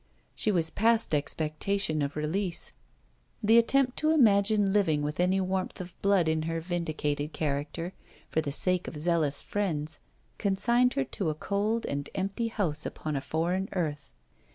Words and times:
She 0.33 0.51
was 0.51 0.71
past 0.71 1.13
expectation 1.13 2.01
of 2.01 2.15
release. 2.15 2.73
The 3.43 3.59
attempt 3.59 3.97
to 3.99 4.09
imagine 4.09 4.73
living 4.73 5.03
with 5.03 5.19
any 5.19 5.39
warmth 5.39 5.79
of 5.79 5.93
blood 6.01 6.27
in 6.27 6.41
her 6.49 6.59
vindicated 6.59 7.33
character, 7.33 7.93
for 8.27 8.41
the 8.41 8.51
sake 8.51 8.87
of 8.87 8.97
zealous 8.97 9.43
friends, 9.43 9.99
consigned 10.39 10.95
her 10.95 11.03
to 11.03 11.29
a 11.29 11.35
cold 11.35 11.85
and 11.85 12.09
empty 12.15 12.47
house 12.47 12.83
upon 12.83 13.15
a 13.15 13.21
foreign 13.21 13.69
earth. 13.73 14.11